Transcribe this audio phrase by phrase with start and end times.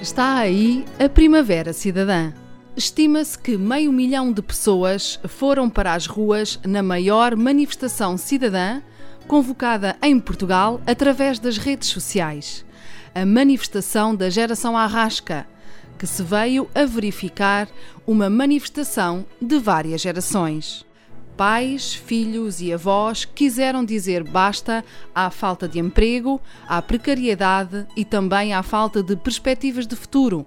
[0.00, 2.32] Está aí a Primavera Cidadã.
[2.76, 8.82] Estima-se que meio milhão de pessoas foram para as ruas na maior manifestação cidadã
[9.26, 12.64] convocada em Portugal através das redes sociais.
[13.14, 15.46] A manifestação da geração Arrasca,
[15.98, 17.66] que se veio a verificar
[18.06, 20.84] uma manifestação de várias gerações.
[21.36, 24.82] Pais, filhos e avós quiseram dizer basta
[25.14, 30.46] à falta de emprego, à precariedade e também à falta de perspectivas de futuro.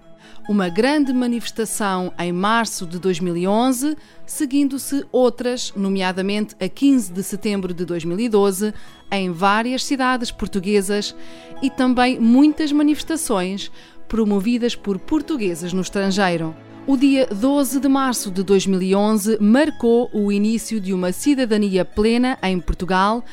[0.50, 7.86] Uma grande manifestação em março de 2011, seguindo-se outras, nomeadamente a 15 de setembro de
[7.86, 8.74] 2012,
[9.12, 11.16] em várias cidades portuguesas
[11.62, 13.72] e também muitas manifestações
[14.08, 16.56] promovidas por portugueses no estrangeiro.
[16.90, 22.60] O dia 12 de março de 2011 marcou o início de uma cidadania plena em
[22.60, 23.24] Portugal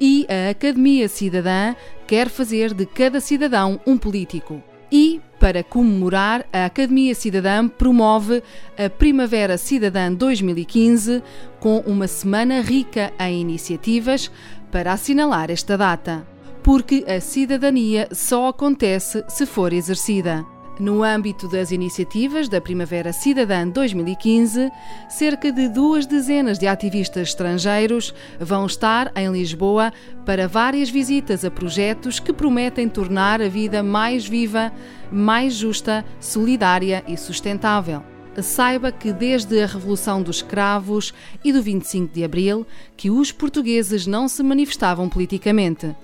[0.00, 1.76] e a Academia Cidadã
[2.08, 4.60] quer fazer de cada cidadão um político.
[4.90, 8.42] E, para comemorar, a Academia Cidadã promove
[8.76, 11.22] a Primavera Cidadã 2015
[11.60, 14.28] com uma semana rica em iniciativas
[14.72, 16.26] para assinalar esta data.
[16.64, 20.53] Porque a cidadania só acontece se for exercida.
[20.78, 24.72] No âmbito das iniciativas da Primavera Cidadã 2015,
[25.08, 29.92] cerca de duas dezenas de ativistas estrangeiros vão estar em Lisboa
[30.26, 34.72] para várias visitas a projetos que prometem tornar a vida mais viva,
[35.12, 38.02] mais justa, solidária e sustentável.
[38.42, 42.66] Saiba que desde a Revolução dos Escravos e do 25 de Abril
[42.96, 45.94] que os portugueses não se manifestavam politicamente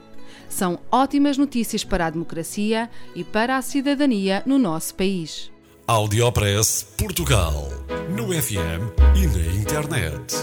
[0.51, 5.51] são ótimas notícias para a democracia e para a cidadania no nosso país.
[5.87, 7.69] Audiopress Portugal.
[8.15, 10.37] No FM e na internet.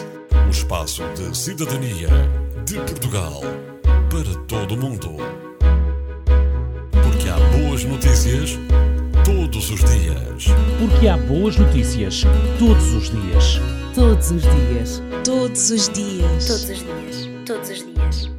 [0.48, 2.10] O espaço de cidadania
[2.66, 3.42] de Portugal
[4.10, 5.18] para todo o mundo.
[6.92, 8.58] Porque há boas notícias
[9.24, 10.46] todos os dias.
[10.80, 12.24] Porque há boas notícias
[12.58, 13.62] todos os dias.
[13.94, 15.02] Todos os dias.
[15.24, 16.48] Todos os dias.
[16.48, 17.30] Todos os dias.
[17.46, 18.37] Todos os dias.